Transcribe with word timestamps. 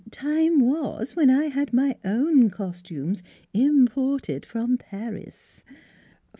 Time 0.09 0.61
was 0.61 1.15
when 1.15 1.29
I 1.29 1.49
had 1.49 1.73
my 1.73 1.95
own 2.03 2.29
m 2.29 2.37
m 2.39 2.43
m 2.45 2.49
cos 2.49 2.81
tumes 2.81 3.21
im 3.53 3.85
ported 3.85 4.47
from 4.47 4.75
Paris." 4.79 5.63